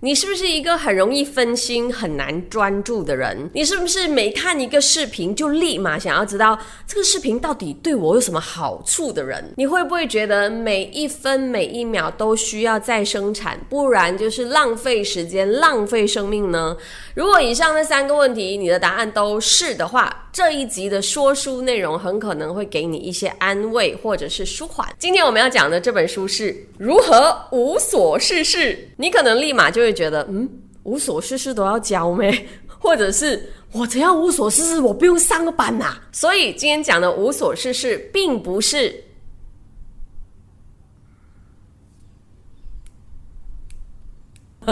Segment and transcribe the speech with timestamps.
[0.00, 3.50] 你是不是一个很容易分心、很难专注的人？
[3.52, 6.56] 你是不是每看一个视频就立马想要知道
[6.86, 9.52] 这个视频到底对我有什么好处的人？
[9.56, 16.76] 你会不会觉得每一分每一秒都需要再生产，不然就是浪费时间、浪费生命呢？
[17.14, 24.88] 如果以上那三个问题你的答案都是的话，这一集的说书内容很可能会给你一些安慰或者是舒缓。
[24.96, 29.92] 今天我们要讲的这本书是如何无所事事，你可能立马就会。
[29.92, 30.48] 觉得嗯，
[30.84, 32.46] 无所事事都要教咩？
[32.78, 35.96] 或者是我只要无所事事，我不用上个班呐？
[36.12, 38.94] 所以今天讲的无所事事，并不是。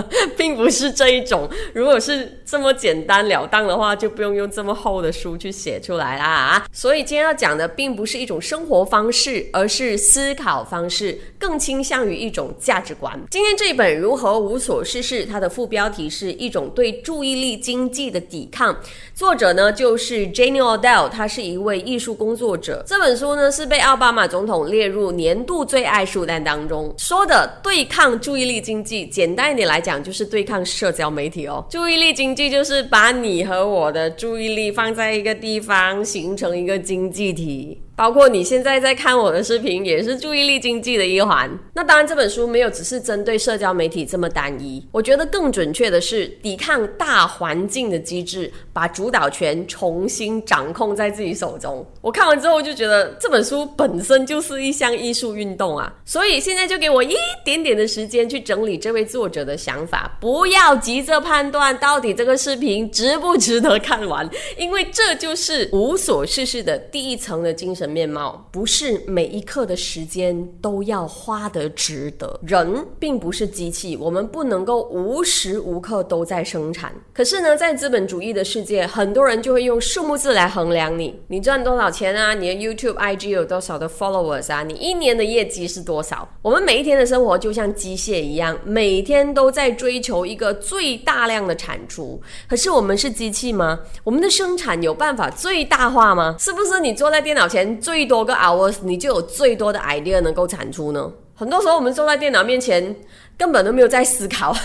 [0.36, 6.64] 并不是这一种，如果是这么简单了当的话，就不用用这么厚的书去写出来啦。
[6.72, 13.19] 所以今天要讲的，并不是一种生活方式，而是思考方式，更倾向于一种价值观。
[13.30, 18.77] 今天这一本《如何无所事事》，它的副标题是一种对注意力经济的抵抗。
[19.14, 22.84] 作者呢，就是 Jenny O'Dell，她是一位艺术工作者。
[22.86, 26.94] 这本书呢，是被奥巴马总统列入年度最爱书单当中。
[26.98, 29.80] 说的对抗注意力经济，简单一点来。
[29.87, 37.81] 讲就是对抗社交媒体哦，注意力经济就是把你和我的注意力放在一个地方，形成一个经济体。
[37.97, 41.50] 包括你现在在看我的视频，也是注意力经济的一环。
[41.72, 44.86] 那当然，这本书没有只是针对社交媒体这么单一。
[44.92, 51.84] 我觉得更准确的是，抵抗大环境的机制，把主导权重新掌控在自己手中。
[52.02, 55.91] 我看完之后就觉得这本书本身就是一项艺术运动啊！
[56.05, 64.28] 所以现在就给我一点点的时间去整理这位作者的想法，不要急着判断到底这个视频值不值得看完，
[64.58, 67.86] 因为这就是无所事事的第一层的精神。
[67.86, 72.39] 面貌不是每一刻的时间都要花得值得。
[72.42, 76.92] 人并不是机器，我们不能够无时无刻都在生产。
[77.13, 82.35] 可是呢，在资本主义的世界，很多人就会用数目字来衡量你：你赚多少钱啊？
[82.35, 84.63] 你的 YouTube、IG 有多少的 followers 啊？
[84.63, 86.29] 你一年的业绩是多少？
[86.42, 92.20] 我们每一天的生活就像机械一样，每天都在追求一个最大量的产出。
[92.48, 93.80] 可是我们是机器吗？
[94.05, 96.36] 我们的生产有办法最大化吗？
[96.39, 97.76] 是不是你坐在电脑前？
[97.77, 101.13] 最多个 hours，你就有最多的 idea 能够产出呢。
[101.39, 102.97] 很多时候，我们坐在电脑面前，
[103.37, 104.57] 根本都没有在思考。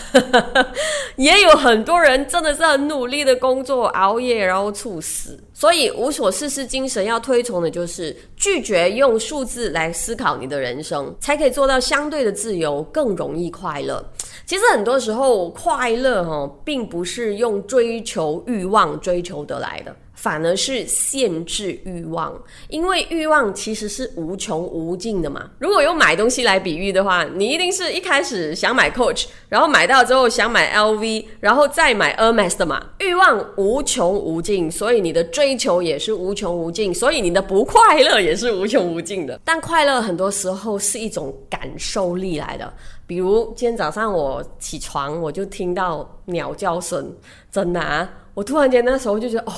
[1.17, 5.37] 也有很多人真的是很努力的工作，熬夜然后猝死。
[5.53, 14.03] 所以，无所事事精神要推崇的就是拒绝用数字来思考你的人生，才可以做到相对的自由，更容易快乐。
[14.45, 19.93] 其实很多时候，快乐哈，并不是用追求欲望追求得来的。
[20.13, 22.39] 反而是限制欲望，
[22.69, 25.49] 因为欲望其实是无穷无尽的嘛。
[25.57, 32.85] 如果用买东西来比喻的话，你一定是一开始想买 Coach，然后买到之后想买 LV，然后再买 Hermes 的嘛。
[32.99, 39.39] 欲望无穷无尽，所以你的追求也是无穷无尽，所以你的不快乐也是无穷无尽的。
[39.43, 42.71] 但快乐很多时候是一种感受力来的，
[43.07, 47.11] 比如今天早上我起床，我就听到鸟叫声，
[47.51, 49.53] 真的啊，我突然间那时候就觉得哦。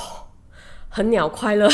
[0.95, 1.67] 很鸟快乐，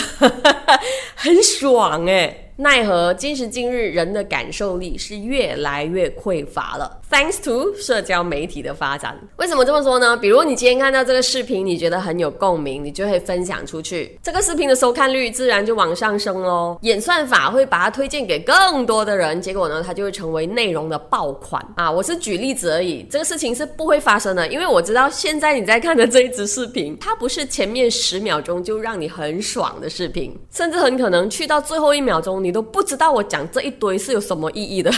[1.13, 2.48] 很爽哎。
[2.61, 9.17] 奈何今时今日人的感受力是越来越匮乏了，thanks to 社交媒体的发展。
[9.37, 10.17] 为什么这么说呢？
[10.17, 16.77] 比如你今天看到这个视频，你觉得很有共鸣，你就会分享出去，这个视频的收看率自然就往上升喽。
[16.81, 21.89] 演算法会把它推荐给更多的人，结果呢，它就会成为内容的爆款啊！
[21.89, 32.48] 我是举例子而已，这个事情是不会发生的，因为我知道现在你在看的这一支视频，它不是前面十秒钟就让你很爽的视频，甚至很可能去到最后一秒钟你。
[32.49, 34.91] 你都不知道我讲这一堆是有什么意义的，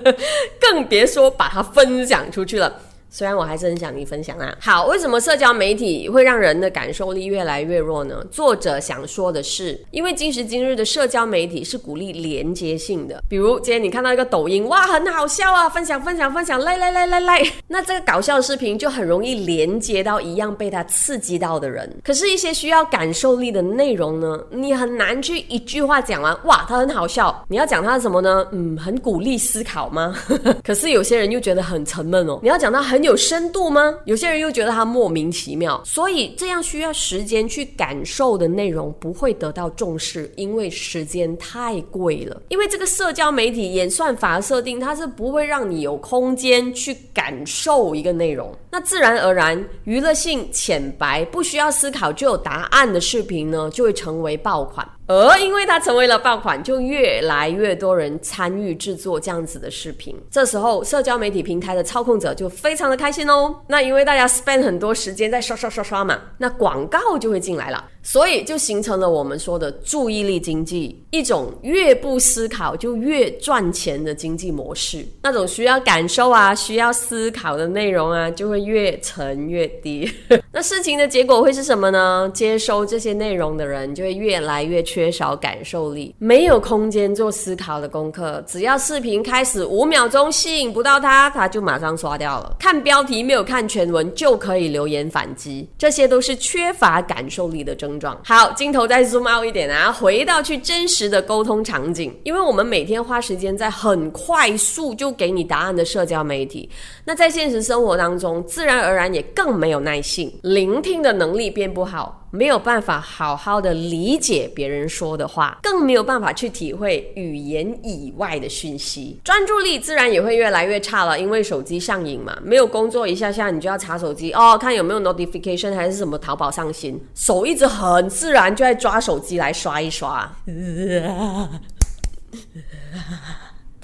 [0.60, 2.70] 更别说把它分享出去了。
[3.10, 4.56] 虽然我还是很想你分享啊。
[4.60, 8.24] 好，为什么社交媒体会让人的感受力越来越弱呢？
[8.30, 13.20] 作者想说的是，因为今时今日的社交媒体是鼓励连接性的。
[13.28, 21.92] 比如今天你看到一个抖音，哇，很好笑啊，分享分享分享，来来来来来，那这个搞笑视频就很容易连接到一样被它刺激到的人。
[22.04, 27.44] 可是，一些需要感受力的内容呢，你很难去一句话讲完，哇，它很好笑。
[27.48, 28.46] 你要讲它什么呢？
[28.52, 30.14] 嗯，很鼓励思考吗？
[30.62, 32.38] 可是有些人又觉得很沉闷哦。
[32.40, 32.99] 你要讲到很。
[33.00, 33.96] 很有深度吗？
[34.04, 35.80] 有些人又觉得它莫名其妙。
[35.86, 42.42] 所以这样需要时间去感受的内容不会得到重视，因为时间太贵了。
[42.50, 48.54] 因为这个社交媒体演算法设定，它是不会让你有空间去感受一个内容。
[48.70, 54.88] 那自然而然，娱乐性浅白、不需要思考就有答案的视频呢，就会成为爆款。
[55.06, 60.16] 而因为它成为了爆款，就越来越多人参与制作这样子的视频。
[60.30, 63.52] 这时候，社交媒体平台的操控者就非常的开心哦。
[63.66, 75.04] 那因为大家 spend 很多时间在刷刷刷刷嘛，那广告就会进来了，所以就形成了我们说的注意力经济，一种越不思考就越赚钱的经济模式。
[75.24, 80.10] 那种需要感受啊、需要思考的内容啊，就会越沉越低。
[80.52, 82.30] 那事情的结果会是什么呢？
[82.32, 85.10] 接收这些内容的人就会越来越缺。
[85.10, 88.42] 少感受力，没有空间做思考的功课。
[88.46, 92.56] 只要视频开始五秒钟吸引不到他，他就马上刷掉了。
[92.60, 98.18] 看标题没有看全文就可以留言反击，这些都是缺乏感受力的症状。
[98.24, 102.16] 好，镜头再 zoom out 一点啊，回到去真实的沟通场景。
[102.22, 106.70] 因为我们每天花时间在很快速就给你答案的社交媒体，
[107.04, 112.16] 那在现实生活当中，自然而然也更没有耐性，聆听的能力变不好。
[112.32, 121.18] 没有办法好好的理解别人说的话，更没有办法去体会语言以外的讯息，专注力自然也会越来越差了。
[121.18, 130.30] 因为手机上瘾嘛，没有工作一下下，你就要查手机哦，看有没有 notification 还是什么淘宝上新，手一直很自然就在抓手机来刷一刷。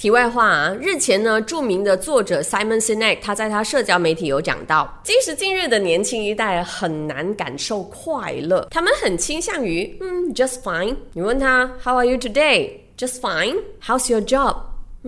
[0.06, 10.94] 题外话啊，日前呢，著名的作者 Simon Sinek 他在他社交媒体有讲到，今时今日的年轻一代很难感受快乐，他们很倾向于嗯，just fine。
[11.12, 13.56] 你问他 How are you today？Just fine。
[13.84, 14.54] How's your job？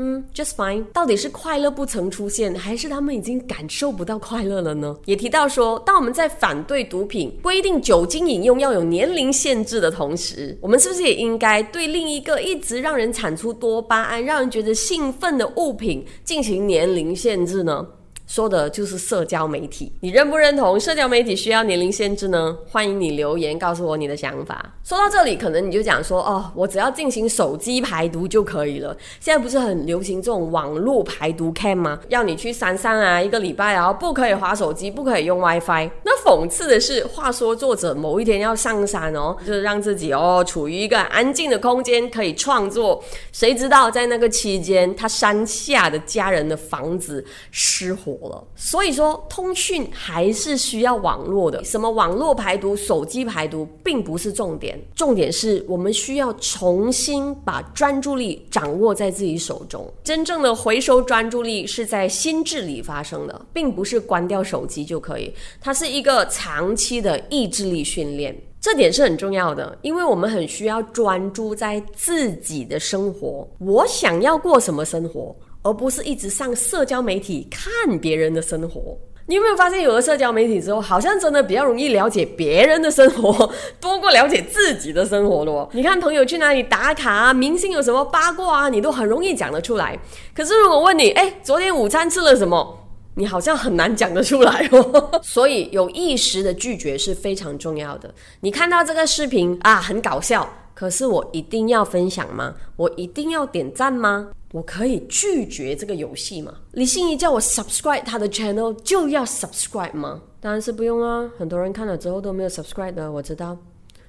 [0.01, 0.85] 嗯，just fine。
[0.93, 4.97] 到底是快乐不曾出现，还是他们已经感受不到快乐了呢？
[5.07, 17.85] 也提到说，当我们在反对毒品、规定酒精饮用要有年龄限制的同时，我们是不是也应该对另一个一直让人产出多巴胺、让人觉得兴奋的物品进行年龄限制呢？
[18.29, 22.55] 说的就是社交媒体，你认不认同社交媒体需要年龄限制呢？
[22.71, 24.71] 欢迎你留言告诉我你的想法。
[24.85, 28.95] 说到这里，可能你就讲说，哦，我只要进行手机排毒就可以了。
[29.19, 31.99] 现在不是很流行这种网络排毒 cam 吗？
[32.11, 35.91] 要你去山上啊，一个礼拜然后不可以划手机，不可以用 WiFi。
[36.05, 43.03] 那讽刺的是，话说作者某一天要上山哦，就是让自己哦处于一个安静的空间可以创作。
[43.33, 48.18] 谁知道在那个期间，他山下的家人的房子失火。
[48.57, 51.63] 所以说，通讯还是需要网络的。
[51.65, 54.79] 什么网络排毒、手机排毒，并不是重点。
[54.95, 59.89] 重点是我们需要重新把专注力掌握在自己手中。
[60.03, 65.33] 真正的回收专注力是在心智里发生的，并不是关掉手机就可以。
[65.61, 73.49] 它是一个长期的意志力训练，这点是很重要的，因为我们很需要专注在自己的生活。
[73.59, 75.35] 我想要过什么生活？
[75.63, 78.97] 而不是一直上社交媒体看别人的生活。
[79.27, 85.69] 你有没有发现，有了社交媒体之后，好像真的比较容易了解别人的生活， 多过了解自己的生活了？
[85.73, 89.99] 你看朋友去哪里打卡啊，明星有什么八卦啊，你都很容易讲得出来。
[90.35, 92.79] 可是如果问你，哎，昨天午餐吃了什么？
[93.17, 95.21] 你好像很难讲得出来哦。
[95.23, 98.15] 所以有意识的拒绝是非常重要的。
[98.41, 102.55] 你看到这个视频啊，很搞笑，可是我一定要分享吗？
[102.77, 104.29] 我一定要点赞吗？
[104.53, 106.55] 我可以拒绝这个游戏吗？
[106.73, 110.23] 李心怡叫我 subscribe 她的 channel 就要 subscribe 吗？
[110.41, 111.31] 当然是不用啊！
[111.37, 113.59] 很多人看了之后都没有 subscribe 的，我知道。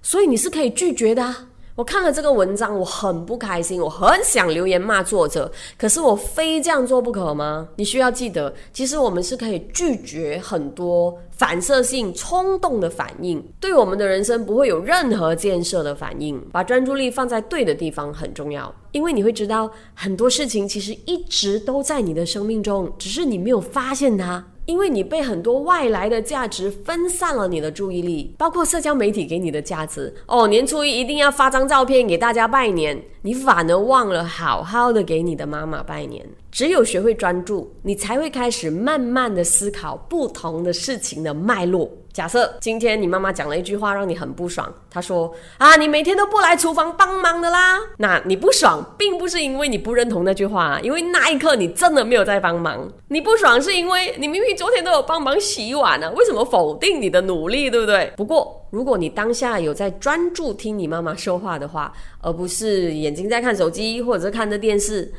[0.02, 1.36] 所以你是可以拒绝的。
[1.80, 7.70] 我看了这个文章，我很不开心，我很想留言骂作者，可是我非这样做不可吗？
[7.78, 16.38] 你需要记得，其实我们是可以拒绝很多反射性、冲动的反应，对我们的人生不会有任何建设的反应。
[16.52, 24.46] 把专注力放在对的地方很重要，因为你会知道很多事情其实一直都在你的生命中，只是你没有发现它。
[24.70, 30.14] 因为你被很多外来的价值分散了你的注意力，包括社交媒体给你的价值。
[30.28, 36.24] 哦，年初一一定要发张照片给大家拜年，你反而忘了好好的给你的妈妈拜年。
[36.52, 41.90] 只有学会专注，你才会开始慢慢的思考不同的事情的脉络。
[42.12, 52.92] 假设今天你妈妈讲了一句话让你很不爽，她说：“啊，你每天都不来厨房帮忙的啦。”那你不爽，并不是因为你不认同那句话，因为那一刻你真的没有在帮忙。
[53.10, 58.12] 你不爽是因为你明明昨天都有帮忙洗碗呢，为什么否定你的努力，对不对？
[58.18, 65.12] 不过如果你当下有在专注听你妈妈说话的话，而不是眼睛在看手机或者是看着电视。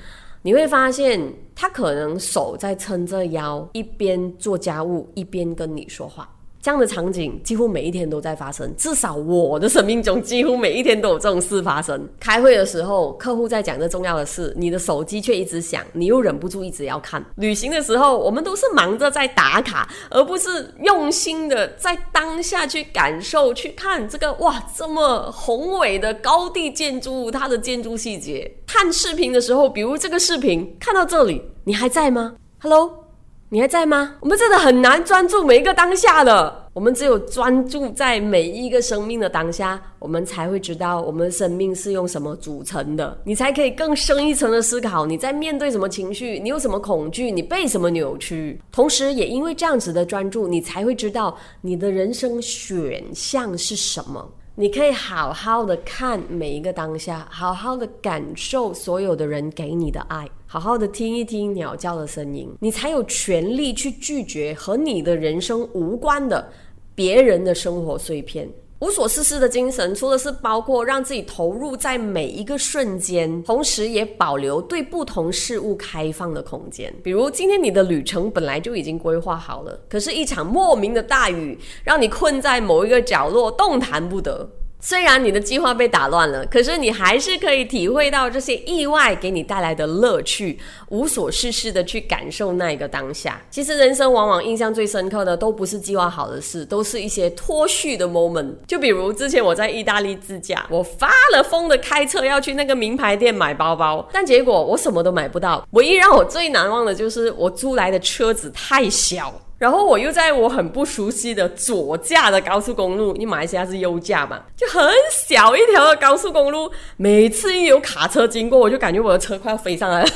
[0.42, 1.20] 你会发现
[1.54, 6.28] 他可能手在撑着腰，一边做家务一边跟你说话。
[6.62, 12.06] 这样的场景几乎每一天都在发生，至少我的生命中几乎每一天都有这种事发生。
[12.18, 17.24] 开会的时候，客户在讲着重要的事，你的手机却一直响，你又忍不住一直要看。
[17.36, 28.54] 旅行的时候，我们都是忙着在打卡，而不是用心的在当下去感受、去看这个哇这么宏伟的高地建筑物，它的建筑细节。
[28.66, 33.09] 看视频的时候，比如这个视频看到这里，你还在吗？Hello。
[33.52, 34.14] 你还在吗？
[34.20, 36.70] 我们真的很难专注每一个当下的。
[36.72, 43.18] 我们只有专注在每一个生命的当下，我们才会知道我们的生命是用什么组成的。
[43.24, 48.62] 你才可以更深一层的思考，你在面对什么情绪，你有什么恐惧，你被什么扭曲。
[48.70, 54.24] 同时，也因为这样子的专注，你才会知道你的人生选项是什么。
[54.56, 66.52] 你可以好好的看每一个当下，好好的感受所有的人给你的爱，好好的听一听鸟叫的声音，你才有权利去拒绝和你的人生无关的
[66.94, 68.46] 别人的生活碎片。
[68.80, 76.90] 无所事事的精神，除了是包括让自己投入在每一个瞬间，同时也保留对不同事物开放的空间。
[77.02, 84.48] 比如，今天你的旅程本来就已经规划好了，可是，一场莫名的大雨让你困在某一个角落，动弹不得。
[84.80, 90.58] 虽然你的计划被打乱了，可是你还是可以体会到这些意外给你带来的乐趣，
[90.88, 93.40] 无所事事的去感受那一个当下。
[93.50, 98.54] 其实人生往往印象最深刻的都不是计划好的事，都是一些脱序的 moment。
[98.66, 105.66] 就比如之前我在意大利自驾，我发了疯的开车要去那个名牌店买包包，但结果我什么都买不到。
[105.72, 109.32] 唯一让我最难忘的就是我租来的车子太小。
[109.60, 120.08] 然后我又在我很不熟悉的左驾的高速公路，因为马来西亚是右驾嘛，就很小一条的高速公路，每次一有卡车经过，我就感觉我的车快要飞上来了，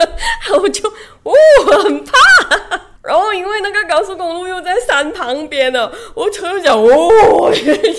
[0.62, 1.34] 我就哦
[1.84, 2.12] 很怕。
[3.02, 7.52] 然后因为那个高速公路又在山旁边呢，我车就讲哦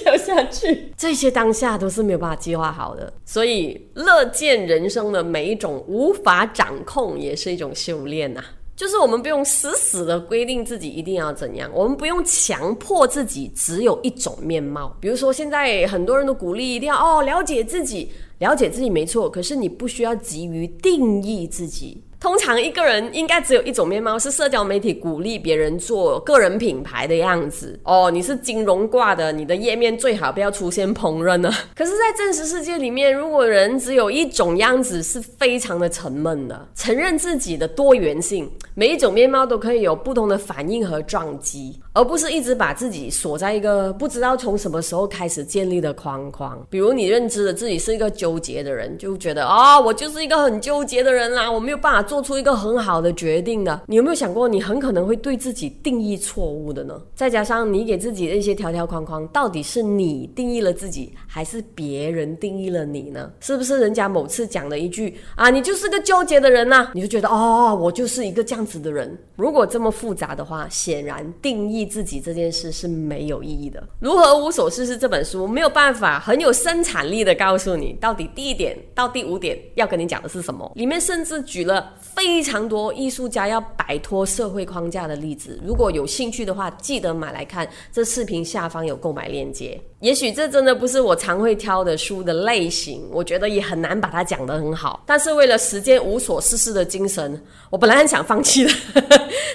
[0.03, 0.91] 要下去。
[0.97, 8.43] 这些当下都是没有办法计划好的，所以乐见人生的每一种无法掌控，也是一种修炼呐。
[8.77, 14.96] 就是我们不用死死的规定自己一定要怎样，我们不用强迫自己只有一种面貌。
[15.01, 22.03] 比如说，现在很多人都鼓励一定要哦了解自己，了解自己没错，可是你不需要急于定义自己。
[22.19, 28.09] 通常一个人应该只有一种面貌，是社交媒体鼓励别人做个人品牌的样子哦。
[28.09, 31.51] 你是金融挂的，你的页面最好不要出现烹饪呢。
[31.77, 36.67] 可是，在真实世界里面，如果人只有一种样子，是非常的沉闷的。
[36.74, 46.65] 承认自己的多元性，每一种面貌都可以有不同的反应和撞击，而不是一直把自己锁在一个不知道从什么时候开始建立的框框。
[46.69, 51.97] 比如，你认知了自己是一个纠结的人，就觉得啊，我就是一个很纠结的人啦，我没有办法。
[52.07, 57.01] 做出一个很好的决定的，你有没有想过，你很可能会对自己定义错误的呢？
[57.15, 63.29] 再加上你给自己的一些条条框框，到底是你定义了自己，还是别人定义了你呢？
[63.41, 66.89] 是不是人家某次讲了一句啊，你就是个纠结的人呢？
[66.93, 69.17] 你就觉得哦，我就是一个这样子的人。
[69.35, 73.82] 如果这么复杂的话，显然定义自己这件事是没有意义的。
[74.00, 80.72] 如何无所事事这本书没有办法很有生产力的告诉你，到底第一点到第五点要跟你讲的是什么？
[80.75, 81.94] 里面甚至举了。
[82.00, 87.67] 非常多艺术家要摆脱社会框架的例子，如果有兴趣的话，记得买来看。
[87.91, 89.79] 这视频下方有购买链接。
[89.99, 95.03] 也许这真的不是我常会挑的书的类型，我觉得也很难把它讲得很好。
[95.07, 98.71] 但是为了时间无所事事的精神，我本来很想放弃的，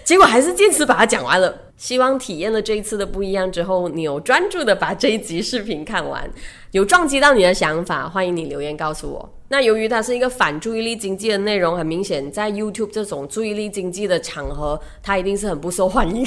[0.05, 1.55] 结果还是坚持把它讲完了。
[1.77, 6.29] 希望体验了这一次的不一样之后，你有专注的把这一集视频看完，
[6.73, 9.29] 有撞击到你的想法，欢迎你留言告诉我。
[9.53, 16.27] 那由于它是一个反注意力经济的内容，很明显在 YouTube 这种注意力经济的场合，它一定是很不受欢迎。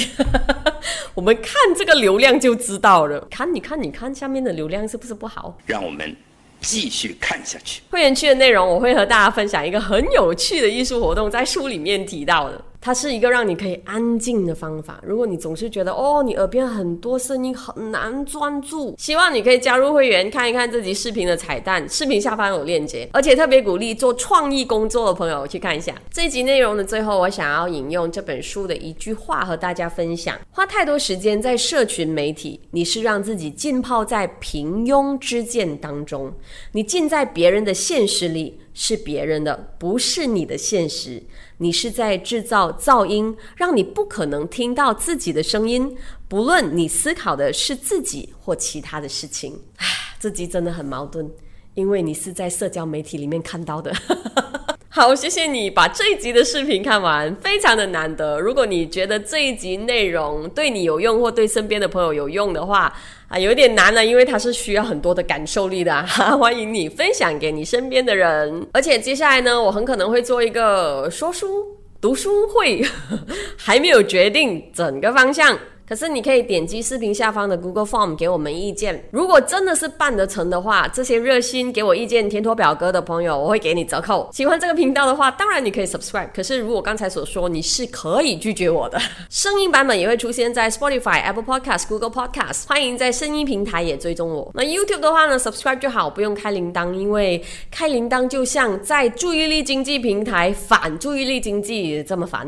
[1.16, 3.20] 我们看这个流量就知道了。
[3.32, 5.58] 看，你看，你看下面的流量是不是不好？
[5.66, 6.16] 让我们
[6.62, 7.82] 继续看下去。
[7.90, 12.64] 会员区的内容，我会和大家分享一个很有趣的艺术活动，在书里面提到的。
[12.86, 15.02] 它是一个让你可以安静的方法。
[15.04, 23.10] 如果你总是觉得哦，你耳边很多声音很难专注，希望你可以加入会员看一看这集视频的彩蛋，视频下方有链接。
[23.12, 36.32] 而且特别鼓励做创意工作的朋友去看一下这集内容的最后，我想要引用这本书的一句话和大家分享：花太多时间在社群媒体，你是让自己浸泡在平庸之见当中，
[36.74, 38.60] 你浸在别人的现实里。
[38.78, 41.24] 是别人的，不是你的现实。
[41.58, 45.96] 你是在制造噪音，让你不可能听到自己的声音。
[46.28, 49.86] 不论你思考的是自己或其他的事情，唉，
[50.20, 51.30] 这集真的很矛盾，
[51.76, 53.94] 因为你是在社交媒体里面看到的。
[54.90, 58.40] 好，谢谢你把这一集的视频看完，非常的难得。
[58.40, 62.94] 如果你觉得这一集内容对你有用，或对身边的朋友有用的话，
[63.28, 65.92] 啊，有点难了，因为它是需要很多的感受力的。
[66.04, 68.68] 哈 欢迎你分享给你身边的人。
[68.72, 71.66] 而且接下来呢，我很可能会做一个说书
[72.00, 72.84] 读书会，
[73.58, 75.58] 还没有决定整个方向。
[75.88, 79.08] 可是你可以点击视频下方的 Google Form 给我们意见。
[79.12, 84.28] 如果真的是办得成的话，这些热心给我意见填妥表格的朋友，我会给你折扣。
[84.34, 86.30] 喜欢这个频道的话，当然你可以 subscribe。
[86.34, 89.00] 可是如果刚才所说，你是可以拒绝我的。
[89.30, 92.68] 声音版本也会出现在 Spotify、Apple Podcast、Google Podcast。
[92.68, 94.50] 欢迎在声音平台也追踪我。
[94.56, 102.48] 那 YouTube 的话呢，subscribe 就好，不用开铃铛，因为开铃铛就像在注意力经济平台反注意力经济这么烦。